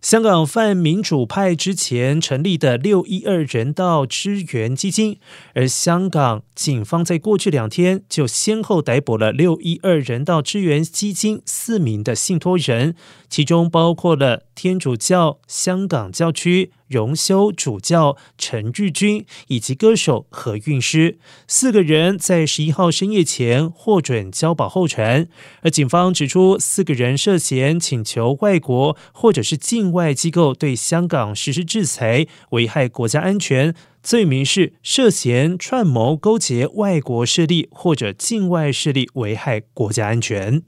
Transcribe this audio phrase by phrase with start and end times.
[0.00, 5.18] 香港泛民主派之前成立的六一二人道支援基金，
[5.54, 12.94] 而香港警方在过去两天就先后逮捕了六一二人道支援基金四名的信托人，
[13.28, 25.28] 其中包括了天主教香港教区荣休主教陈日君以及歌手何韵诗四个人，在十一号深夜前获准交保候传。
[25.62, 29.78] 而警方指出，四个人涉嫌请求外国或者是境。
[29.78, 40.64] 境外机构对香港实施制裁，危害国家安全，罪名是涉嫌串谋勾结外国势力或者境外势力危害国家安全。